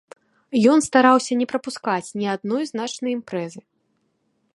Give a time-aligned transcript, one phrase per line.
[0.75, 3.61] Ён стараўся не прапускаць ні адной значнай імпрэзы.